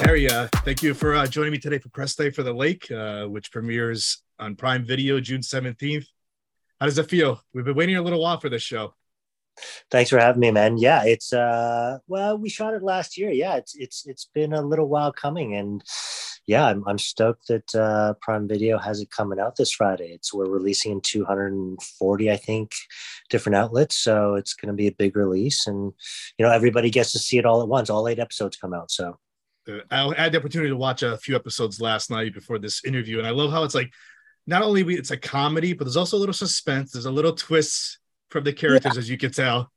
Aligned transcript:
Terry, 0.00 0.30
uh, 0.30 0.48
thank 0.64 0.82
you 0.82 0.94
for 0.94 1.14
uh, 1.14 1.26
joining 1.26 1.52
me 1.52 1.58
today 1.58 1.76
for 1.76 1.90
Press 1.90 2.14
Day 2.14 2.30
for 2.30 2.42
the 2.42 2.54
Lake, 2.54 2.90
uh, 2.90 3.26
which 3.26 3.52
premieres 3.52 4.22
on 4.38 4.56
Prime 4.56 4.82
Video 4.82 5.20
June 5.20 5.42
17th. 5.42 6.06
How 6.80 6.86
does 6.86 6.96
it 6.96 7.10
feel? 7.10 7.38
We've 7.52 7.66
been 7.66 7.76
waiting 7.76 7.96
a 7.96 8.02
little 8.02 8.22
while 8.22 8.40
for 8.40 8.48
this 8.48 8.62
show. 8.62 8.94
Thanks 9.90 10.08
for 10.08 10.18
having 10.18 10.40
me, 10.40 10.52
man. 10.52 10.78
Yeah, 10.78 11.04
it's 11.04 11.34
uh 11.34 11.98
well, 12.08 12.38
we 12.38 12.48
shot 12.48 12.72
it 12.72 12.82
last 12.82 13.18
year. 13.18 13.30
Yeah, 13.30 13.56
it's 13.56 13.76
it's 13.76 14.06
it's 14.06 14.24
been 14.32 14.54
a 14.54 14.62
little 14.62 14.88
while 14.88 15.12
coming 15.12 15.54
and 15.54 15.84
yeah, 16.46 16.64
I'm 16.64 16.82
I'm 16.88 16.98
stoked 16.98 17.48
that 17.48 17.74
uh 17.74 18.14
Prime 18.22 18.48
Video 18.48 18.78
has 18.78 19.02
it 19.02 19.10
coming 19.10 19.38
out 19.38 19.56
this 19.56 19.70
Friday. 19.70 20.12
It's 20.14 20.32
we're 20.32 20.48
releasing 20.48 20.92
in 20.92 21.02
240, 21.02 22.30
I 22.30 22.36
think, 22.38 22.72
different 23.28 23.56
outlets. 23.56 23.98
So 23.98 24.36
it's 24.36 24.54
gonna 24.54 24.72
be 24.72 24.86
a 24.86 24.92
big 24.92 25.14
release 25.14 25.66
and 25.66 25.92
you 26.38 26.46
know 26.46 26.50
everybody 26.50 26.88
gets 26.88 27.12
to 27.12 27.18
see 27.18 27.36
it 27.36 27.44
all 27.44 27.60
at 27.60 27.68
once. 27.68 27.90
All 27.90 28.08
eight 28.08 28.18
episodes 28.18 28.56
come 28.56 28.72
out. 28.72 28.90
So 28.90 29.18
I 29.90 30.12
had 30.16 30.32
the 30.32 30.38
opportunity 30.38 30.70
to 30.70 30.76
watch 30.76 31.02
a 31.02 31.16
few 31.18 31.36
episodes 31.36 31.80
last 31.80 32.10
night 32.10 32.34
before 32.34 32.58
this 32.58 32.84
interview, 32.84 33.18
and 33.18 33.26
I 33.26 33.30
love 33.30 33.50
how 33.50 33.62
it's 33.64 33.74
like 33.74 33.92
not 34.46 34.62
only 34.62 34.82
we, 34.82 34.96
it's 34.96 35.10
a 35.10 35.16
comedy, 35.16 35.72
but 35.72 35.84
there's 35.84 35.96
also 35.96 36.16
a 36.16 36.18
little 36.18 36.32
suspense. 36.32 36.92
There's 36.92 37.06
a 37.06 37.10
little 37.10 37.34
twist 37.34 37.98
from 38.30 38.44
the 38.44 38.52
characters, 38.52 38.96
as 38.96 39.08
you 39.10 39.18
can 39.18 39.32
tell. 39.32 39.70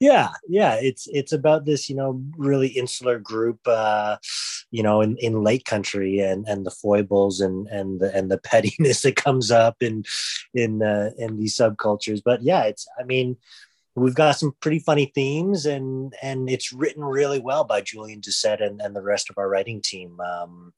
yeah 0.00 0.28
yeah 0.48 0.74
it's 0.74 1.06
it's 1.08 1.32
about 1.32 1.64
this 1.64 1.88
you 1.88 1.96
know 1.96 2.22
really 2.36 2.68
insular 2.68 3.18
group 3.18 3.58
uh 3.66 4.16
you 4.70 4.82
know 4.82 5.00
in 5.00 5.16
in 5.18 5.42
lake 5.42 5.64
country 5.64 6.18
and 6.18 6.46
and 6.46 6.66
the 6.66 6.70
foibles 6.70 7.40
and 7.40 7.66
and 7.68 8.00
the 8.00 8.14
and 8.14 8.30
the 8.30 8.38
pettiness 8.44 9.02
that 9.02 9.16
comes 9.16 9.50
up 9.50 9.76
in 9.80 10.04
in 10.54 10.82
uh 10.82 11.10
in 11.18 11.38
these 11.38 11.56
subcultures 11.56 12.20
but 12.24 12.42
yeah 12.42 12.64
it's 12.64 12.86
i 13.00 13.04
mean 13.04 13.36
we've 13.96 14.14
got 14.14 14.36
some 14.36 14.54
pretty 14.60 14.78
funny 14.78 15.12
themes 15.14 15.66
and 15.66 16.14
and 16.22 16.50
it's 16.50 16.72
written 16.72 17.04
really 17.04 17.38
well 17.38 17.64
by 17.64 17.80
julian 17.80 18.20
doucet 18.20 18.60
and, 18.60 18.80
and 18.80 18.94
the 18.94 19.02
rest 19.02 19.30
of 19.30 19.38
our 19.38 19.48
writing 19.48 19.80
team 19.80 20.18
um 20.20 20.72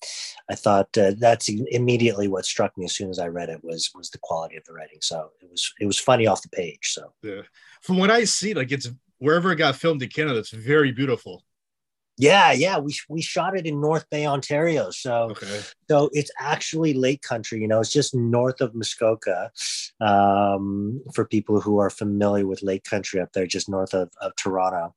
i 0.51 0.55
thought 0.55 0.89
uh, 0.99 1.13
that's 1.19 1.49
immediately 1.49 2.29
what 2.29 2.45
struck 2.45 2.77
me 2.77 2.85
as 2.85 2.95
soon 2.95 3.11
as 3.11 3.19
i 3.19 3.27
read 3.27 3.49
it 3.49 3.65
was 3.65 3.91
was 3.95 4.11
the 4.11 4.19
quality 4.19 4.57
of 4.57 4.65
the 4.65 4.73
writing 4.73 4.99
so 5.01 5.31
it 5.41 5.51
was 5.51 5.73
it 5.81 5.87
was 5.87 5.99
funny 5.99 6.27
off 6.27 6.43
the 6.43 6.49
page 6.49 6.93
so 6.93 7.13
Yeah. 7.23 7.43
From 7.83 7.99
what 7.99 8.11
I 8.11 8.25
see, 8.25 8.55
like 8.55 8.73
it's 8.73 8.91
wherever 9.19 9.53
it 9.53 9.57
got 9.57 9.77
filmed 9.77 10.03
in 10.03 10.09
Canada, 10.09 10.39
it's 10.39 10.51
very 10.51 10.93
beautiful. 10.93 11.45
Yeah, 12.19 12.53
yeah, 12.53 12.79
we 12.79 12.95
we 13.11 13.21
shot 13.21 13.57
it 13.59 13.67
in 13.67 13.79
North 13.81 14.09
Bay, 14.09 14.27
Ontario. 14.27 14.91
So 14.91 15.31
Okay. 15.33 15.61
so 15.89 16.09
it's 16.13 16.31
actually 16.41 16.95
Lake 16.95 17.21
Country. 17.21 17.61
You 17.61 17.69
know, 17.69 17.81
it's 17.81 17.93
just 17.93 18.15
north 18.15 18.63
of 18.63 18.75
Muskoka. 18.75 19.51
Um, 20.01 21.03
for 21.15 21.27
people 21.27 21.61
who 21.61 21.79
are 21.79 21.91
familiar 21.91 22.47
with 22.47 22.63
Lake 22.63 22.85
Country 22.85 23.21
up 23.21 23.33
there, 23.33 23.47
just 23.47 23.69
north 23.69 23.93
of, 23.95 24.11
of 24.21 24.35
Toronto. 24.37 24.95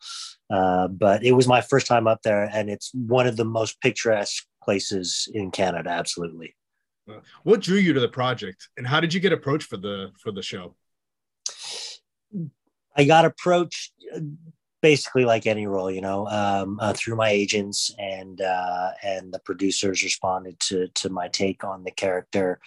Uh, 0.49 0.87
but 0.87 1.23
it 1.23 1.33
was 1.33 1.47
my 1.47 1.61
first 1.61 1.87
time 1.87 2.07
up 2.07 2.21
there, 2.23 2.49
and 2.53 2.69
it's 2.69 2.91
one 2.93 3.27
of 3.27 3.35
the 3.35 3.45
most 3.45 3.81
picturesque 3.81 4.45
places 4.63 5.27
in 5.33 5.51
Canada. 5.51 5.89
Absolutely. 5.89 6.55
What 7.43 7.61
drew 7.61 7.77
you 7.77 7.91
to 7.93 7.99
the 7.99 8.07
project, 8.07 8.69
and 8.77 8.85
how 8.87 8.99
did 8.99 9.13
you 9.13 9.19
get 9.19 9.33
approached 9.33 9.67
for 9.67 9.77
the 9.77 10.11
for 10.23 10.31
the 10.31 10.41
show? 10.43 10.75
I 12.95 13.03
got 13.05 13.25
approached 13.25 13.93
uh, 14.15 14.19
basically 14.81 15.25
like 15.25 15.45
any 15.45 15.67
role, 15.67 15.91
you 15.91 16.01
know, 16.01 16.27
um, 16.27 16.77
uh, 16.81 16.93
through 16.93 17.15
my 17.15 17.29
agents 17.29 17.93
and 17.97 18.41
uh, 18.41 18.91
and 19.03 19.33
the 19.33 19.39
producers 19.39 20.03
responded 20.03 20.59
to 20.61 20.87
to 20.95 21.09
my 21.09 21.27
take 21.27 21.63
on 21.63 21.83
the 21.83 21.91
character, 21.91 22.59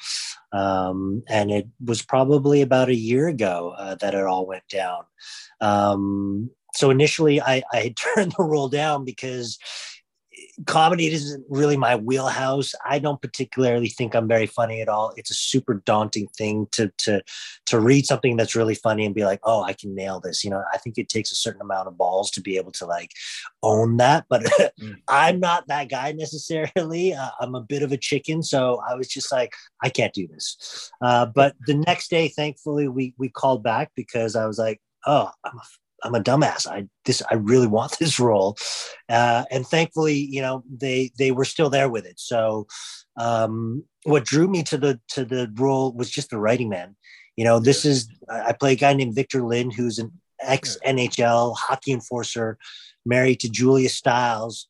um, 0.53 1.23
and 1.29 1.51
it 1.51 1.69
was 1.85 2.03
probably 2.03 2.63
about 2.63 2.89
a 2.89 2.95
year 2.95 3.29
ago 3.29 3.75
uh, 3.77 3.95
that 3.97 4.15
it 4.15 4.25
all 4.25 4.47
went 4.47 4.67
down. 4.69 5.05
Um, 5.61 6.51
so 6.75 6.91
initially, 6.91 7.41
I, 7.41 7.63
I 7.73 7.81
had 7.81 7.97
turned 8.15 8.35
the 8.37 8.45
role 8.45 8.69
down 8.69 9.05
because 9.05 9.59
comedy 10.67 11.07
isn't 11.07 11.45
really 11.49 11.77
my 11.77 11.97
wheelhouse. 11.97 12.75
I 12.85 12.99
don't 12.99 13.21
particularly 13.21 13.89
think 13.89 14.15
I'm 14.15 14.29
very 14.29 14.47
funny 14.47 14.81
at 14.81 14.89
all. 14.89 15.13
It's 15.17 15.31
a 15.31 15.35
super 15.35 15.83
daunting 15.87 16.29
thing 16.29 16.67
to 16.73 16.93
to 16.99 17.23
to 17.67 17.81
read 17.81 18.07
something 18.07 18.37
that's 18.37 18.57
really 18.57 18.75
funny 18.75 19.07
and 19.07 19.15
be 19.15 19.25
like, 19.25 19.41
oh, 19.45 19.63
I 19.63 19.73
can 19.73 19.95
nail 19.95 20.21
this. 20.21 20.45
You 20.45 20.51
know, 20.51 20.63
I 20.73 20.79
think 20.79 20.99
it 20.99 21.09
takes 21.09 21.33
a 21.33 21.37
certain 21.37 21.63
amount 21.63 21.89
of 21.89 21.97
balls 21.97 22.31
to 22.33 22.41
be 22.41 22.57
able 22.57 22.73
to 22.73 22.87
like 22.87 23.11
own 23.63 23.97
that. 23.99 24.27
But 24.29 24.43
Mm. 24.81 24.97
I'm 25.09 25.41
not 25.41 25.67
that 25.69 25.89
guy 25.89 26.13
necessarily. 26.13 27.15
Uh, 27.15 27.31
I'm 27.41 27.55
a 27.55 27.61
bit 27.61 27.83
of 27.83 27.93
a 27.93 27.97
chicken, 27.97 28.43
so 28.43 28.81
I 28.89 28.95
was 28.95 29.09
just 29.09 29.31
like, 29.33 29.55
I 29.83 29.89
can't 29.89 30.13
do 30.13 30.27
this. 30.27 30.91
Uh, 31.01 31.27
but 31.27 31.55
the 31.67 31.75
next 31.75 32.11
day, 32.11 32.29
thankfully, 32.29 32.89
we 32.89 33.15
we 33.19 33.29
called 33.29 33.63
back 33.63 33.93
because 33.95 34.37
I 34.37 34.47
was 34.47 34.59
like, 34.59 34.81
oh, 35.07 35.31
I'm 35.45 35.57
a 35.57 35.63
I'm 36.05 36.15
a 36.15 36.21
dumbass. 36.21 36.67
I 36.67 36.89
this 37.05 37.23
I 37.31 37.35
really 37.35 37.67
want 37.67 37.97
this 37.99 38.19
role, 38.19 38.57
uh, 39.09 39.45
and 39.51 39.67
thankfully, 39.67 40.17
you 40.17 40.43
know, 40.43 40.63
they 40.71 41.11
they 41.19 41.31
were 41.33 41.45
still 41.45 41.71
there 41.71 41.89
with 41.89 42.07
it. 42.07 42.19
So, 42.19 42.67
um, 43.17 43.85
what 44.05 44.25
drew 44.25 44.49
me 44.49 44.63
to 44.65 44.79
the 44.79 45.01
to 45.09 45.25
the 45.25 45.51
role 45.55 45.93
was 45.93 46.11
just 46.11 46.31
the 46.31 46.39
writing, 46.39 46.69
man. 46.69 46.97
You 47.37 47.45
know, 47.45 47.61
this 47.61 47.85
is 47.85 48.09
I 48.29 48.53
play 48.53 48.73
a 48.73 48.77
guy 48.77 48.93
named 48.93 49.15
Victor 49.15 49.43
Lynn, 49.43 49.71
who's 49.71 49.99
an 49.99 50.13
ex 50.41 50.77
NHL 50.87 51.57
hockey 51.57 51.93
enforcer, 51.93 52.59
married 53.07 53.41
to 53.41 53.49
Julia 53.49 53.89
Stiles, 53.89 54.67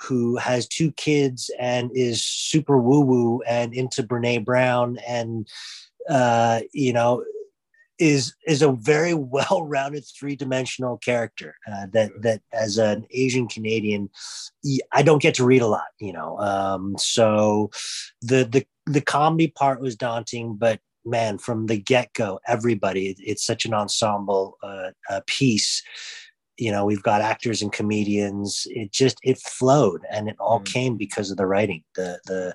who 0.00 0.36
has 0.36 0.66
two 0.66 0.92
kids 0.92 1.50
and 1.58 1.90
is 1.94 2.24
super 2.24 2.78
woo 2.78 3.00
woo 3.00 3.42
and 3.46 3.74
into 3.74 4.02
Brene 4.02 4.44
Brown 4.44 4.98
and 5.06 5.48
uh, 6.08 6.60
you 6.72 6.92
know 6.92 7.24
is 7.98 8.34
is 8.46 8.62
a 8.62 8.72
very 8.72 9.14
well-rounded 9.14 10.04
three-dimensional 10.18 10.98
character 10.98 11.54
uh, 11.70 11.86
that 11.92 12.10
that 12.22 12.40
as 12.52 12.78
an 12.78 13.06
Asian 13.10 13.48
Canadian 13.48 14.08
I 14.92 15.02
don't 15.02 15.22
get 15.22 15.34
to 15.36 15.44
read 15.44 15.62
a 15.62 15.66
lot 15.66 15.88
you 16.00 16.12
know 16.12 16.38
um, 16.38 16.96
so 16.98 17.70
the 18.22 18.44
the 18.44 18.66
the 18.86 19.00
comedy 19.00 19.48
part 19.48 19.80
was 19.80 19.96
daunting 19.96 20.56
but 20.56 20.80
man 21.04 21.38
from 21.38 21.66
the 21.66 21.78
get-go 21.78 22.38
everybody 22.46 23.14
it's 23.18 23.44
such 23.44 23.64
an 23.64 23.74
ensemble 23.74 24.56
uh, 24.62 24.90
piece 25.26 25.82
you 26.58 26.70
know 26.70 26.84
we've 26.84 27.02
got 27.02 27.20
actors 27.22 27.62
and 27.62 27.72
comedians 27.72 28.66
it 28.70 28.92
just 28.92 29.18
it 29.22 29.38
flowed 29.38 30.02
and 30.10 30.28
it 30.28 30.36
all 30.38 30.60
Mm. 30.60 30.72
came 30.72 30.96
because 30.96 31.30
of 31.30 31.36
the 31.36 31.46
writing 31.46 31.82
the 31.94 32.20
the 32.26 32.54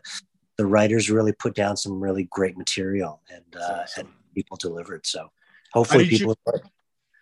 the 0.57 0.65
writers 0.67 1.09
really 1.09 1.31
put 1.33 1.55
down 1.55 1.75
some 1.77 1.99
really 1.99 2.27
great 2.29 2.57
material 2.57 3.21
and 3.33 3.55
uh, 3.55 3.79
awesome. 3.81 4.05
and 4.05 4.13
people 4.33 4.57
delivered. 4.57 5.05
So 5.05 5.29
hopefully 5.73 6.05
did 6.05 6.19
you- 6.19 6.27
people. 6.27 6.37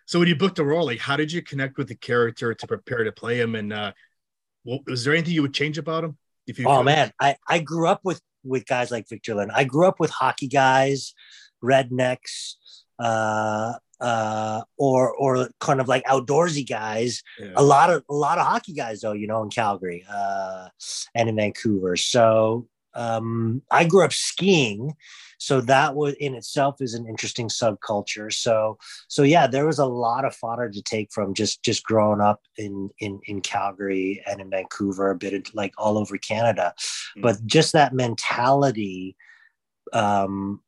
So 0.06 0.18
when 0.18 0.28
you 0.28 0.36
booked 0.36 0.56
the 0.56 0.64
role, 0.64 0.86
like 0.86 0.98
how 0.98 1.16
did 1.16 1.32
you 1.32 1.42
connect 1.42 1.78
with 1.78 1.88
the 1.88 1.94
character 1.94 2.52
to 2.52 2.66
prepare 2.66 3.04
to 3.04 3.12
play 3.12 3.40
him? 3.40 3.54
And 3.54 3.72
uh, 3.72 3.92
well, 4.64 4.80
was 4.86 5.04
there 5.04 5.14
anything 5.14 5.32
you 5.34 5.42
would 5.42 5.54
change 5.54 5.78
about 5.78 6.04
him? 6.04 6.18
If 6.46 6.58
you 6.58 6.66
oh 6.68 6.78
could? 6.78 6.86
man, 6.86 7.12
I 7.20 7.36
I 7.48 7.60
grew 7.60 7.88
up 7.88 8.00
with 8.04 8.20
with 8.44 8.66
guys 8.66 8.90
like 8.90 9.08
Victor 9.08 9.34
Lynn. 9.34 9.50
I 9.50 9.64
grew 9.64 9.86
up 9.86 10.00
with 10.00 10.10
hockey 10.10 10.48
guys, 10.48 11.14
rednecks, 11.62 12.54
uh, 12.98 13.74
uh, 14.00 14.62
or 14.76 15.14
or 15.14 15.48
kind 15.60 15.80
of 15.80 15.88
like 15.88 16.04
outdoorsy 16.04 16.68
guys. 16.68 17.22
Yeah. 17.38 17.52
A 17.56 17.62
lot 17.62 17.90
of 17.90 18.04
a 18.10 18.14
lot 18.14 18.38
of 18.38 18.46
hockey 18.46 18.72
guys 18.72 19.00
though, 19.00 19.12
you 19.12 19.28
know, 19.28 19.42
in 19.42 19.50
Calgary 19.50 20.04
uh, 20.12 20.68
and 21.14 21.28
in 21.28 21.36
Vancouver. 21.36 21.96
So 21.96 22.66
um, 22.94 23.62
I 23.70 23.84
grew 23.84 24.04
up 24.04 24.12
skiing. 24.12 24.94
So 25.42 25.60
that 25.62 25.96
was 25.96 26.14
in 26.20 26.36
itself 26.36 26.80
is 26.80 26.94
an 26.94 27.04
interesting 27.08 27.48
subculture. 27.48 28.32
So 28.32 28.78
so 29.08 29.24
yeah, 29.24 29.48
there 29.48 29.66
was 29.66 29.80
a 29.80 29.86
lot 29.86 30.24
of 30.24 30.36
fodder 30.36 30.70
to 30.70 30.82
take 30.82 31.10
from 31.12 31.34
just 31.34 31.64
just 31.64 31.82
growing 31.82 32.20
up 32.20 32.40
in 32.56 32.90
in 33.00 33.20
in 33.26 33.40
Calgary 33.40 34.22
and 34.24 34.40
in 34.40 34.50
Vancouver, 34.50 35.10
a 35.10 35.16
bit 35.16 35.34
of, 35.34 35.52
like 35.52 35.74
all 35.76 35.98
over 35.98 36.16
Canada, 36.16 36.74
Mm. 37.16 37.22
but 37.22 37.44
just 37.44 37.72
that 37.72 37.92
mentality. 37.92 39.16
Um, 39.92 40.60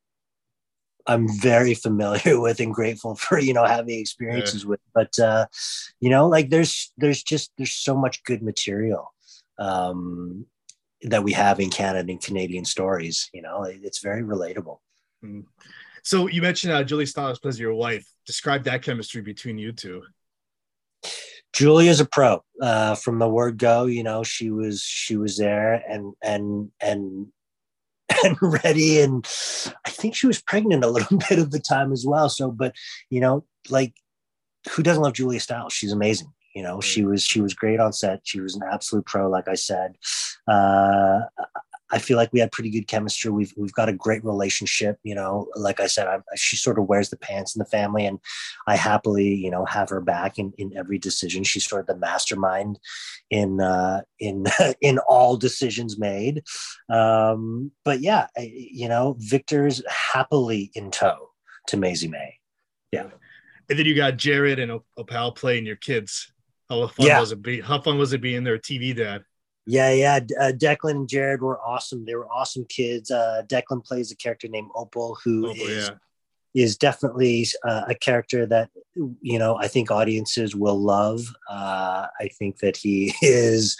I'm 1.07 1.29
very 1.39 1.73
familiar 1.85 2.39
with 2.41 2.59
and 2.59 2.73
grateful 2.73 3.15
for 3.15 3.39
you 3.39 3.53
know 3.53 3.63
having 3.63 3.97
experiences 3.97 4.65
with. 4.65 4.81
But 4.93 5.17
uh, 5.17 5.45
you 6.01 6.09
know, 6.09 6.27
like 6.27 6.49
there's 6.49 6.91
there's 6.97 7.23
just 7.23 7.51
there's 7.57 7.71
so 7.71 7.95
much 7.95 8.23
good 8.25 8.43
material 8.43 9.13
um, 9.57 10.45
that 11.09 11.23
we 11.23 11.33
have 11.33 11.59
in 11.59 11.69
Canada 11.69 12.11
and 12.11 12.21
Canadian 12.21 12.65
stories. 12.65 13.29
You 13.33 13.41
know, 13.41 13.63
it- 13.63 13.81
it's 13.83 13.99
very 13.99 14.23
relatable. 14.23 14.79
So 16.03 16.27
you 16.27 16.41
mentioned 16.41 16.71
uh, 16.73 16.83
Julie 16.83 17.05
Stiles 17.07 17.39
plays 17.39 17.59
your 17.59 17.73
wife. 17.73 18.05
Describe 18.27 18.63
that 18.65 18.83
chemistry 18.83 19.21
between 19.21 19.57
you 19.57 19.71
two. 19.71 20.03
Julia's 21.53 21.99
a 21.99 22.05
pro 22.05 22.43
uh, 22.61 22.95
from 22.95 23.17
the 23.19 23.27
word 23.29 23.57
go. 23.57 23.85
You 23.85 24.03
know, 24.03 24.23
she 24.23 24.51
was 24.51 24.81
she 24.81 25.15
was 25.17 25.37
there, 25.37 25.73
and 25.89 26.13
and 26.21 26.71
and 26.81 27.27
and 28.23 28.37
ready 28.39 29.01
and 29.01 29.25
i 29.83 29.89
think 29.89 30.13
she 30.15 30.27
was 30.27 30.39
pregnant 30.39 30.83
a 30.83 30.87
little 30.87 31.17
bit 31.29 31.39
of 31.39 31.49
the 31.49 31.59
time 31.59 31.91
as 31.91 32.05
well 32.05 32.29
so 32.29 32.51
but 32.51 32.75
you 33.09 33.19
know 33.19 33.43
like 33.69 33.95
who 34.69 34.83
doesn't 34.83 35.01
love 35.01 35.13
julia 35.13 35.39
stiles 35.39 35.73
she's 35.73 35.91
amazing 35.91 36.31
you 36.55 36.63
know 36.63 36.81
she 36.81 37.05
was 37.05 37.23
she 37.23 37.41
was 37.41 37.53
great 37.53 37.79
on 37.79 37.93
set 37.93 38.21
she 38.23 38.39
was 38.39 38.55
an 38.55 38.63
absolute 38.71 39.05
pro 39.05 39.29
like 39.29 39.47
i 39.47 39.55
said 39.55 39.95
uh, 40.47 41.21
I 41.91 41.99
feel 41.99 42.17
like 42.17 42.33
we 42.33 42.39
had 42.39 42.51
pretty 42.51 42.71
good 42.71 42.87
chemistry. 42.87 43.31
We've 43.31 43.53
we've 43.55 43.73
got 43.73 43.89
a 43.89 43.93
great 43.93 44.23
relationship. 44.25 44.99
You 45.03 45.15
know, 45.15 45.47
like 45.55 45.79
I 45.79 45.87
said, 45.87 46.07
I, 46.07 46.19
she 46.35 46.57
sort 46.57 46.79
of 46.79 46.87
wears 46.87 47.09
the 47.09 47.17
pants 47.17 47.55
in 47.55 47.59
the 47.59 47.65
family, 47.65 48.05
and 48.05 48.19
I 48.67 48.75
happily, 48.75 49.33
you 49.33 49.51
know, 49.51 49.65
have 49.65 49.89
her 49.89 50.01
back 50.01 50.39
in, 50.39 50.51
in 50.57 50.75
every 50.75 50.97
decision. 50.97 51.43
She's 51.43 51.65
sort 51.65 51.81
of 51.81 51.87
the 51.87 51.97
mastermind 51.97 52.79
in 53.29 53.61
uh, 53.61 54.01
in 54.19 54.45
in 54.81 54.97
all 54.99 55.37
decisions 55.37 55.99
made. 55.99 56.43
Um, 56.89 57.71
but 57.83 57.99
yeah, 57.99 58.27
you 58.37 58.89
know, 58.89 59.15
Victor's 59.19 59.83
happily 59.87 60.71
in 60.73 60.89
tow 60.89 61.29
to 61.67 61.77
Maisy 61.77 62.09
May. 62.09 62.39
Yeah, 62.91 63.09
and 63.69 63.79
then 63.79 63.85
you 63.85 63.95
got 63.95 64.17
Jared 64.17 64.59
and 64.59 64.81
Opal 64.97 65.31
playing 65.33 65.65
your 65.65 65.75
kids. 65.75 66.31
How 66.69 66.87
fun 66.87 67.05
yeah. 67.05 67.19
was 67.19 67.31
it? 67.31 67.41
Be 67.41 67.61
how 67.61 67.79
fun 67.79 67.97
was 67.97 68.13
it 68.13 68.21
being 68.21 68.43
their 68.43 68.57
TV 68.57 68.95
dad? 68.95 69.23
Yeah, 69.67 69.91
yeah. 69.91 70.19
Uh, 70.39 70.51
Declan 70.51 70.91
and 70.91 71.09
Jared 71.09 71.41
were 71.41 71.59
awesome. 71.59 72.05
They 72.05 72.15
were 72.15 72.31
awesome 72.31 72.65
kids. 72.65 73.09
Uh, 73.09 73.43
Declan 73.47 73.83
plays 73.83 74.11
a 74.11 74.15
character 74.15 74.47
named 74.47 74.69
Opal, 74.75 75.17
who 75.23 75.47
Opal, 75.47 75.61
is, 75.61 75.89
yeah. 75.89 76.63
is 76.63 76.77
definitely 76.77 77.47
uh, 77.67 77.83
a 77.87 77.95
character 77.95 78.45
that 78.45 78.69
you 79.21 79.39
know 79.39 79.57
I 79.57 79.67
think 79.67 79.91
audiences 79.91 80.55
will 80.55 80.79
love. 80.79 81.21
Uh, 81.49 82.07
I 82.19 82.27
think 82.39 82.59
that 82.59 82.77
he 82.77 83.13
is 83.21 83.77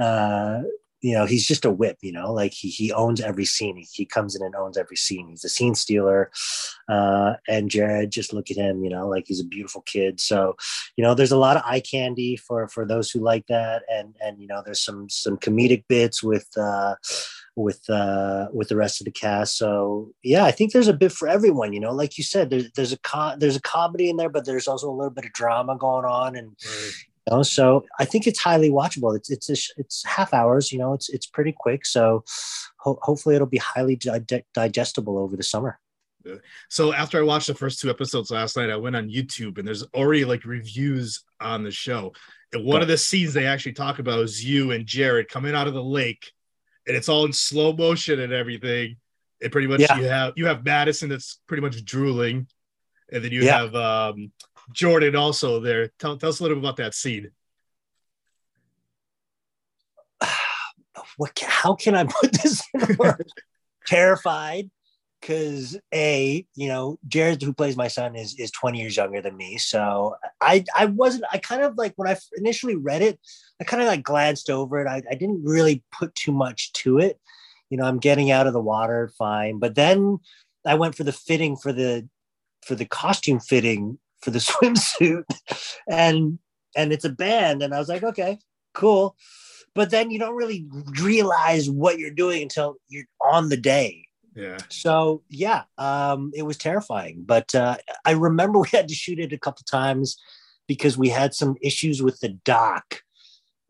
uh, 0.00 0.62
you 1.00 1.14
know 1.14 1.26
he's 1.26 1.46
just 1.46 1.64
a 1.64 1.70
whip 1.70 1.98
you 2.02 2.12
know 2.12 2.32
like 2.32 2.52
he, 2.52 2.68
he 2.68 2.92
owns 2.92 3.20
every 3.20 3.44
scene. 3.44 3.76
He, 3.76 3.86
he 3.92 4.04
comes 4.04 4.36
in 4.36 4.42
and 4.42 4.54
owns 4.54 4.76
every 4.76 4.96
scene. 4.96 5.28
He's 5.28 5.44
a 5.44 5.48
scene 5.48 5.74
stealer 5.74 6.30
uh, 6.88 7.34
and 7.48 7.70
jared 7.70 8.10
just 8.10 8.32
look 8.32 8.50
at 8.50 8.56
him 8.56 8.84
you 8.84 8.90
know 8.90 9.08
like 9.08 9.24
he's 9.26 9.40
a 9.40 9.44
beautiful 9.44 9.82
kid. 9.82 10.20
So 10.20 10.56
you 10.96 11.04
know 11.04 11.14
there's 11.14 11.32
a 11.32 11.38
lot 11.38 11.56
of 11.56 11.62
eye 11.64 11.80
candy 11.80 12.36
for 12.36 12.68
for 12.68 12.84
those 12.86 13.10
who 13.10 13.20
like 13.20 13.46
that. 13.46 13.82
And 13.88 14.16
and 14.20 14.40
you 14.40 14.46
know 14.46 14.62
there's 14.64 14.84
some 14.84 15.08
some 15.08 15.36
comedic 15.36 15.84
bits 15.88 16.22
with 16.22 16.48
uh 16.56 16.96
with 17.56 17.88
uh 17.90 18.46
with 18.52 18.68
the 18.68 18.76
rest 18.76 19.00
of 19.00 19.04
the 19.04 19.10
cast. 19.10 19.56
So 19.56 20.10
yeah 20.22 20.44
i 20.44 20.50
think 20.50 20.72
there's 20.72 20.88
a 20.88 20.92
bit 20.92 21.12
for 21.12 21.28
everyone 21.28 21.72
you 21.72 21.80
know 21.80 21.92
like 21.92 22.16
you 22.18 22.24
said 22.24 22.50
there's 22.50 22.70
there's 22.72 22.92
a 22.92 22.98
co- 22.98 23.34
there's 23.36 23.56
a 23.56 23.60
comedy 23.60 24.08
in 24.08 24.16
there 24.16 24.28
but 24.28 24.44
there's 24.44 24.68
also 24.68 24.88
a 24.88 24.94
little 24.94 25.10
bit 25.10 25.24
of 25.24 25.32
drama 25.32 25.76
going 25.76 26.04
on. 26.04 26.36
And 26.36 26.56
know, 27.30 27.42
so 27.42 27.84
I 27.98 28.04
think 28.04 28.26
it's 28.26 28.38
highly 28.38 28.70
watchable. 28.70 29.16
It's 29.16 29.30
it's 29.30 29.48
a, 29.50 29.80
it's 29.80 30.04
half 30.04 30.34
hours. 30.34 30.72
You 30.72 30.78
know, 30.78 30.92
it's 30.94 31.08
it's 31.08 31.26
pretty 31.26 31.54
quick. 31.56 31.86
So 31.86 32.24
ho- 32.78 32.98
hopefully 33.02 33.34
it'll 33.34 33.46
be 33.46 33.58
highly 33.58 33.96
di- 33.96 34.44
digestible 34.54 35.18
over 35.18 35.36
the 35.36 35.42
summer. 35.42 35.78
So 36.68 36.92
after 36.92 37.18
I 37.18 37.22
watched 37.22 37.46
the 37.46 37.54
first 37.54 37.80
two 37.80 37.88
episodes 37.88 38.30
last 38.30 38.56
night, 38.56 38.70
I 38.70 38.76
went 38.76 38.94
on 38.96 39.08
YouTube 39.08 39.58
and 39.58 39.66
there's 39.66 39.84
already 39.94 40.24
like 40.24 40.44
reviews 40.44 41.24
on 41.40 41.62
the 41.62 41.70
show. 41.70 42.12
And 42.52 42.64
one 42.64 42.82
of 42.82 42.88
the 42.88 42.98
scenes 42.98 43.32
they 43.32 43.46
actually 43.46 43.72
talk 43.72 44.00
about 44.00 44.20
is 44.20 44.44
you 44.44 44.72
and 44.72 44.84
Jared 44.84 45.28
coming 45.28 45.54
out 45.54 45.68
of 45.68 45.74
the 45.74 45.82
lake, 45.82 46.32
and 46.86 46.96
it's 46.96 47.08
all 47.08 47.24
in 47.24 47.32
slow 47.32 47.72
motion 47.72 48.20
and 48.20 48.32
everything. 48.32 48.96
And 49.42 49.50
pretty 49.50 49.68
much 49.68 49.80
yeah. 49.80 49.96
you 49.96 50.04
have 50.04 50.32
you 50.36 50.46
have 50.46 50.64
Madison 50.64 51.08
that's 51.08 51.40
pretty 51.46 51.62
much 51.62 51.82
drooling, 51.84 52.46
and 53.10 53.24
then 53.24 53.32
you 53.32 53.42
yeah. 53.42 53.60
have 53.60 53.74
um 53.74 54.32
Jordan 54.72 55.16
also 55.16 55.60
there. 55.60 55.88
Tell, 55.98 56.16
tell 56.16 56.30
us 56.30 56.40
a 56.40 56.42
little 56.42 56.56
bit 56.56 56.64
about 56.64 56.76
that 56.76 56.94
scene. 56.94 57.30
What? 61.16 61.38
How 61.40 61.74
can 61.74 61.94
I 61.94 62.04
put 62.04 62.32
this 62.32 62.62
in 62.72 62.96
words? 62.96 63.32
Terrified, 63.86 64.70
because 65.20 65.78
a 65.92 66.46
you 66.54 66.68
know 66.68 66.98
Jared, 67.08 67.42
who 67.42 67.52
plays 67.52 67.76
my 67.76 67.88
son, 67.88 68.16
is 68.16 68.34
is 68.38 68.50
20 68.52 68.80
years 68.80 68.96
younger 68.96 69.20
than 69.20 69.36
me. 69.36 69.58
So 69.58 70.16
I 70.40 70.64
I 70.76 70.86
wasn't. 70.86 71.24
I 71.32 71.38
kind 71.38 71.62
of 71.62 71.76
like 71.76 71.92
when 71.96 72.08
I 72.08 72.16
initially 72.36 72.76
read 72.76 73.02
it, 73.02 73.18
I 73.60 73.64
kind 73.64 73.82
of 73.82 73.88
like 73.88 74.02
glanced 74.02 74.48
over 74.48 74.80
it. 74.80 74.88
I, 74.88 75.02
I 75.10 75.14
didn't 75.14 75.44
really 75.44 75.82
put 75.92 76.14
too 76.14 76.32
much 76.32 76.72
to 76.74 76.98
it. 76.98 77.20
You 77.68 77.76
know, 77.76 77.84
I'm 77.84 77.98
getting 77.98 78.30
out 78.30 78.46
of 78.46 78.52
the 78.52 78.60
water, 78.60 79.10
fine. 79.18 79.58
But 79.58 79.74
then 79.74 80.18
I 80.66 80.74
went 80.74 80.94
for 80.94 81.04
the 81.04 81.12
fitting 81.12 81.56
for 81.56 81.72
the 81.72 82.08
for 82.62 82.74
the 82.74 82.86
costume 82.86 83.40
fitting 83.40 83.98
for 84.22 84.30
the 84.30 84.38
swimsuit. 84.50 85.24
And 85.88 86.38
and 86.76 86.92
it's 86.92 87.04
a 87.04 87.10
band. 87.10 87.62
And 87.62 87.74
i 87.74 87.78
was 87.78 87.88
like 87.88 88.02
okay 88.02 88.38
cool. 88.74 89.16
But 89.74 89.90
then 89.90 90.10
you 90.10 90.18
don't 90.18 90.34
really 90.34 90.66
realize 91.00 91.70
what 91.70 91.98
you're 91.98 92.10
doing 92.10 92.42
until 92.42 92.76
you're 92.88 93.04
on 93.32 93.48
the 93.48 93.56
day. 93.56 94.06
Yeah. 94.34 94.58
So 94.68 95.22
yeah 95.28 95.64
um 95.78 96.32
it 96.34 96.42
was 96.42 96.56
terrifying. 96.56 97.22
But 97.26 97.54
uh 97.54 97.76
i 98.04 98.12
remember 98.12 98.60
we 98.60 98.68
had 98.68 98.88
to 98.88 98.94
shoot 98.94 99.18
it 99.18 99.32
a 99.32 99.38
couple 99.38 99.64
times 99.70 100.16
because 100.66 100.96
we 100.96 101.08
had 101.08 101.34
some 101.34 101.56
issues 101.60 102.02
with 102.02 102.20
the 102.20 102.28
dock. 102.28 103.02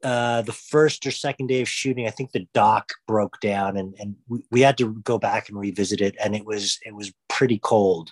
Uh, 0.02 0.40
the 0.40 0.52
first 0.52 1.06
or 1.06 1.10
second 1.10 1.46
day 1.46 1.60
of 1.60 1.68
shooting, 1.68 2.06
I 2.06 2.10
think 2.10 2.32
the 2.32 2.46
dock 2.54 2.92
broke 3.06 3.38
down, 3.40 3.76
and 3.76 3.94
and 3.98 4.16
we, 4.28 4.40
we 4.50 4.60
had 4.62 4.78
to 4.78 4.94
go 5.04 5.18
back 5.18 5.50
and 5.50 5.58
revisit 5.58 6.00
it, 6.00 6.16
and 6.22 6.34
it 6.34 6.46
was 6.46 6.78
it 6.86 6.94
was 6.94 7.12
pretty 7.28 7.58
cold 7.58 8.10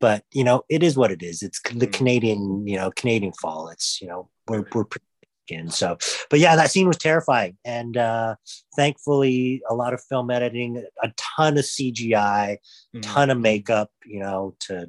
but 0.00 0.24
you 0.32 0.44
know 0.44 0.62
it 0.68 0.82
is 0.82 0.96
what 0.96 1.10
it 1.10 1.22
is 1.22 1.42
it's 1.42 1.60
the 1.62 1.86
mm. 1.86 1.92
canadian 1.92 2.66
you 2.66 2.76
know 2.76 2.90
canadian 2.96 3.32
fall 3.32 3.68
it's 3.68 4.00
you 4.00 4.08
know 4.08 4.28
we're, 4.48 4.64
we're 4.74 4.84
pretty 4.84 5.04
in 5.48 5.68
so 5.68 5.98
but 6.28 6.38
yeah 6.38 6.54
that 6.54 6.70
scene 6.70 6.86
was 6.86 6.96
terrifying 6.96 7.56
and 7.64 7.96
uh 7.96 8.36
thankfully 8.76 9.60
a 9.68 9.74
lot 9.74 9.92
of 9.92 10.00
film 10.04 10.30
editing 10.30 10.84
a 11.02 11.12
ton 11.16 11.58
of 11.58 11.64
cgi 11.64 12.06
mm-hmm. 12.06 13.00
ton 13.00 13.30
of 13.30 13.38
makeup 13.38 13.90
you 14.04 14.20
know 14.20 14.54
to 14.60 14.88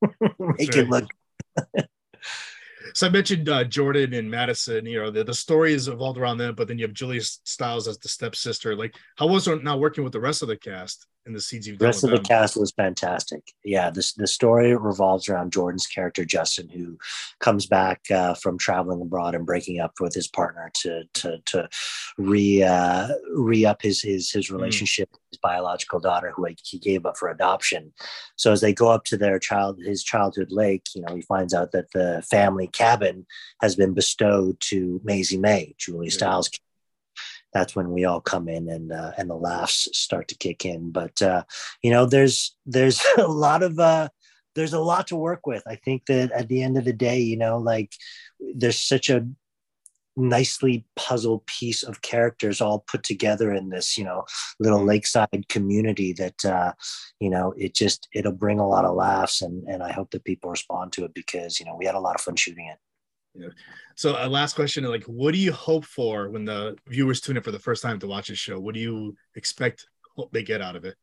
make 0.38 0.74
it 0.74 0.88
look 0.88 1.06
so 2.94 3.06
I 3.06 3.10
mentioned 3.10 3.48
uh, 3.48 3.64
Jordan 3.64 4.14
and 4.14 4.30
Madison. 4.30 4.86
You 4.86 5.02
know, 5.02 5.10
the, 5.10 5.24
the 5.24 5.34
story 5.34 5.72
is 5.72 5.88
evolved 5.88 6.18
around 6.18 6.38
them, 6.38 6.54
but 6.54 6.68
then 6.68 6.78
you 6.78 6.86
have 6.86 6.94
Julia 6.94 7.20
Stiles 7.20 7.88
as 7.88 7.98
the 7.98 8.08
stepsister. 8.08 8.74
Like, 8.74 8.94
how 9.16 9.26
was 9.26 9.46
it 9.46 9.62
now 9.62 9.76
working 9.76 10.04
with 10.04 10.12
the 10.12 10.20
rest 10.20 10.42
of 10.42 10.48
the 10.48 10.56
cast? 10.56 11.06
And 11.28 11.36
the 11.36 11.42
scenes 11.42 11.68
you've 11.68 11.78
the 11.78 11.84
rest 11.84 12.04
of 12.04 12.10
the 12.10 12.20
cast 12.20 12.56
was 12.56 12.70
fantastic. 12.70 13.52
Yeah, 13.62 13.90
this 13.90 14.14
the 14.14 14.26
story 14.26 14.74
revolves 14.74 15.28
around 15.28 15.52
Jordan's 15.52 15.86
character 15.86 16.24
Justin, 16.24 16.70
who 16.70 16.96
comes 17.38 17.66
back 17.66 18.00
uh, 18.10 18.32
from 18.32 18.56
traveling 18.56 19.02
abroad 19.02 19.34
and 19.34 19.44
breaking 19.44 19.78
up 19.78 19.92
with 20.00 20.14
his 20.14 20.26
partner 20.26 20.70
to 20.80 21.04
to 21.12 21.38
to 21.44 21.68
re 22.16 22.62
uh, 22.62 23.08
re 23.36 23.66
up 23.66 23.82
his 23.82 24.00
his 24.00 24.30
his 24.30 24.48
hmm. 24.48 24.54
relationship 24.54 25.10
mm. 25.10 25.12
with 25.12 25.20
his 25.32 25.38
biological 25.38 26.00
daughter, 26.00 26.32
who 26.34 26.46
he 26.62 26.78
gave 26.78 27.04
up 27.04 27.18
for 27.18 27.28
adoption. 27.28 27.92
So 28.36 28.50
as 28.50 28.62
they 28.62 28.72
go 28.72 28.88
up 28.88 29.04
to 29.04 29.18
their 29.18 29.38
child 29.38 29.78
his 29.84 30.02
childhood 30.02 30.50
lake, 30.50 30.86
you 30.94 31.02
know, 31.02 31.14
he 31.14 31.20
finds 31.20 31.52
out 31.52 31.72
that 31.72 31.92
the 31.92 32.24
family 32.30 32.68
cabin 32.68 33.26
has 33.60 33.76
been 33.76 33.92
bestowed 33.92 34.58
to 34.60 34.98
Maisy 35.04 35.38
May, 35.38 35.74
Julia 35.76 36.10
Stiles' 36.10 36.48
that's 37.52 37.74
when 37.74 37.90
we 37.90 38.04
all 38.04 38.20
come 38.20 38.48
in 38.48 38.68
and 38.68 38.92
uh, 38.92 39.12
and 39.16 39.30
the 39.30 39.34
laughs 39.34 39.88
start 39.92 40.28
to 40.28 40.36
kick 40.36 40.64
in. 40.64 40.90
But 40.90 41.20
uh, 41.22 41.44
you 41.82 41.90
know, 41.90 42.06
there's 42.06 42.56
there's 42.66 43.02
a 43.18 43.26
lot 43.26 43.62
of 43.62 43.78
uh, 43.78 44.08
there's 44.54 44.74
a 44.74 44.80
lot 44.80 45.06
to 45.08 45.16
work 45.16 45.46
with. 45.46 45.62
I 45.66 45.76
think 45.76 46.06
that 46.06 46.32
at 46.32 46.48
the 46.48 46.62
end 46.62 46.76
of 46.76 46.84
the 46.84 46.92
day, 46.92 47.20
you 47.20 47.36
know, 47.36 47.58
like 47.58 47.92
there's 48.54 48.78
such 48.78 49.10
a 49.10 49.26
nicely 50.18 50.84
puzzled 50.96 51.46
piece 51.46 51.84
of 51.84 52.02
characters 52.02 52.60
all 52.60 52.80
put 52.80 53.04
together 53.04 53.52
in 53.52 53.68
this 53.68 53.96
you 53.96 54.02
know 54.02 54.24
little 54.58 54.84
lakeside 54.84 55.48
community 55.48 56.12
that 56.12 56.44
uh 56.44 56.72
you 57.20 57.30
know 57.30 57.54
it 57.56 57.72
just 57.72 58.08
it'll 58.12 58.32
bring 58.32 58.58
a 58.58 58.66
lot 58.66 58.84
of 58.84 58.96
laughs 58.96 59.42
and 59.42 59.62
and 59.68 59.80
i 59.80 59.92
hope 59.92 60.10
that 60.10 60.24
people 60.24 60.50
respond 60.50 60.92
to 60.92 61.04
it 61.04 61.14
because 61.14 61.60
you 61.60 61.66
know 61.66 61.76
we 61.78 61.86
had 61.86 61.94
a 61.94 62.00
lot 62.00 62.16
of 62.16 62.20
fun 62.20 62.34
shooting 62.34 62.66
it 62.66 62.78
yeah. 63.38 63.48
So, 63.94 64.16
uh, 64.16 64.28
last 64.28 64.54
question: 64.54 64.84
like, 64.84 65.04
what 65.04 65.32
do 65.32 65.38
you 65.38 65.52
hope 65.52 65.84
for 65.84 66.28
when 66.30 66.44
the 66.44 66.76
viewers 66.86 67.20
tune 67.20 67.36
in 67.36 67.42
for 67.42 67.50
the 67.50 67.58
first 67.58 67.82
time 67.82 67.98
to 68.00 68.06
watch 68.06 68.28
this 68.28 68.38
show? 68.38 68.58
What 68.58 68.74
do 68.74 68.80
you 68.80 69.16
expect 69.34 69.86
hope 70.16 70.32
they 70.32 70.42
get 70.42 70.60
out 70.60 70.76
of 70.76 70.84
it? 70.84 70.96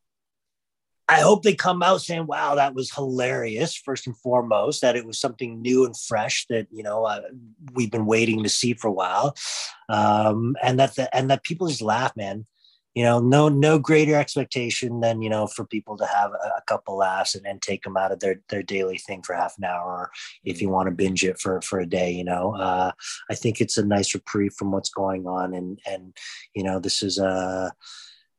I 1.07 1.19
hope 1.19 1.43
they 1.43 1.53
come 1.53 1.83
out 1.83 2.01
saying, 2.01 2.25
"Wow, 2.25 2.55
that 2.55 2.73
was 2.73 2.93
hilarious!" 2.93 3.75
First 3.75 4.07
and 4.07 4.17
foremost, 4.17 4.81
that 4.81 4.95
it 4.95 5.05
was 5.05 5.19
something 5.19 5.61
new 5.61 5.85
and 5.85 5.95
fresh 5.97 6.45
that 6.49 6.67
you 6.71 6.83
know 6.83 7.05
uh, 7.05 7.21
we've 7.73 7.91
been 7.91 8.05
waiting 8.05 8.43
to 8.43 8.49
see 8.49 8.73
for 8.73 8.87
a 8.87 8.93
while, 8.93 9.35
um, 9.87 10.55
and 10.61 10.79
that 10.79 10.95
the, 10.95 11.15
and 11.15 11.29
that 11.29 11.43
people 11.43 11.67
just 11.67 11.81
laugh, 11.81 12.15
man 12.15 12.45
you 12.95 13.03
know, 13.03 13.19
no 13.19 13.49
no 13.49 13.77
greater 13.77 14.15
expectation 14.15 15.01
than 15.01 15.21
you 15.21 15.29
know 15.29 15.47
for 15.47 15.65
people 15.65 15.97
to 15.97 16.05
have 16.05 16.31
a, 16.31 16.47
a 16.57 16.61
couple 16.65 16.95
laughs 16.95 17.35
and 17.35 17.45
then 17.45 17.59
take 17.59 17.83
them 17.83 17.97
out 17.97 18.13
of 18.13 18.21
their 18.21 18.41
their 18.47 18.63
daily 18.63 18.97
thing 18.97 19.21
for 19.21 19.35
half 19.35 19.55
an 19.57 19.65
hour, 19.65 19.85
or 19.85 20.11
if 20.45 20.61
you 20.61 20.69
want 20.69 20.87
to 20.87 20.95
binge 20.95 21.23
it 21.23 21.37
for 21.37 21.61
for 21.61 21.79
a 21.79 21.85
day. 21.85 22.09
You 22.11 22.23
know, 22.23 22.55
uh, 22.55 22.91
I 23.29 23.35
think 23.35 23.59
it's 23.59 23.77
a 23.77 23.85
nice 23.85 24.15
reprieve 24.15 24.53
from 24.53 24.71
what's 24.71 24.89
going 24.89 25.27
on, 25.27 25.53
and 25.53 25.77
and 25.85 26.15
you 26.55 26.63
know, 26.63 26.79
this 26.79 27.03
is 27.03 27.19
a 27.19 27.27
uh, 27.27 27.69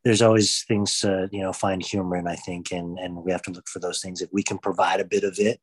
there's 0.05 0.23
always 0.23 0.63
things 0.63 1.01
to 1.01 1.29
you 1.31 1.43
know 1.43 1.53
find 1.53 1.85
humor 1.85 2.17
in 2.17 2.29
i 2.29 2.37
think 2.37 2.71
and 2.71 2.97
and 2.97 3.17
we 3.17 3.33
have 3.33 3.43
to 3.43 3.51
look 3.51 3.69
for 3.69 3.81
those 3.81 4.01
things. 4.01 4.23
If 4.23 4.33
we 4.33 4.43
can 4.43 4.57
provide 4.57 5.01
a 5.01 5.05
bit 5.05 5.25
of 5.25 5.39
it 5.39 5.61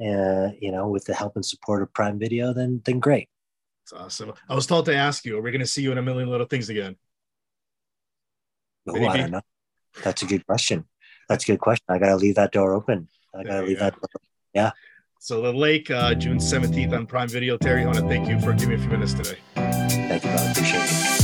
uh, 0.00 0.50
you 0.60 0.70
know 0.70 0.88
with 0.88 1.04
the 1.04 1.14
help 1.14 1.36
and 1.36 1.46
support 1.46 1.80
of 1.80 1.94
prime 1.94 2.18
video 2.18 2.52
then 2.52 2.82
then 2.84 3.00
great. 3.00 3.28
It's 3.84 3.92
awesome. 3.92 4.32
I 4.48 4.54
was 4.54 4.66
told 4.66 4.86
to 4.86 4.96
ask 4.96 5.24
you 5.24 5.38
are 5.38 5.42
we 5.42 5.52
going 5.52 5.60
to 5.60 5.66
see 5.66 5.82
you 5.82 5.92
in 5.92 5.98
a 5.98 6.02
million 6.02 6.28
little 6.28 6.46
things 6.46 6.68
again 6.68 6.96
Oh, 8.88 9.06
I 9.06 9.16
don't 9.16 9.30
know. 9.30 9.40
That's 10.02 10.22
a 10.22 10.26
good 10.26 10.46
question. 10.46 10.84
That's 11.28 11.44
a 11.44 11.46
good 11.46 11.60
question. 11.60 11.84
I 11.88 11.98
gotta 11.98 12.16
leave 12.16 12.34
that 12.34 12.52
door 12.52 12.74
open. 12.74 13.08
I 13.34 13.44
gotta 13.44 13.66
leave 13.66 13.78
that. 13.78 13.94
Door. 13.94 14.08
Yeah. 14.52 14.70
So 15.20 15.40
the 15.40 15.52
lake, 15.52 15.90
uh, 15.90 16.14
June 16.14 16.38
17th 16.38 16.92
on 16.92 17.06
Prime 17.06 17.28
Video. 17.28 17.56
Terry, 17.56 17.82
I 17.82 17.86
want 17.86 17.98
to 17.98 18.06
thank 18.08 18.28
you 18.28 18.38
for 18.40 18.52
giving 18.52 18.70
me 18.70 18.74
a 18.74 18.78
few 18.78 18.90
minutes 18.90 19.14
today. 19.14 19.38
Thank 19.54 20.24
you, 20.24 20.30
brother. 20.30 20.50
Appreciate 20.50 20.82
it. 20.82 21.23